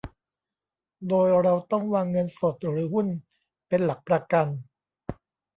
[1.09, 3.07] โดยเราต้องวางเงินสดหรือหุ้น
[3.67, 4.47] เป็นหลักประกัน